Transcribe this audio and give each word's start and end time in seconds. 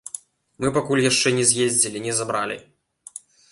Мы 0.63 0.71
пакуль 0.77 1.01
яшчэ 1.11 1.27
не 1.41 1.45
з'ездзілі, 1.51 2.03
не 2.09 2.17
забралі. 2.23 2.61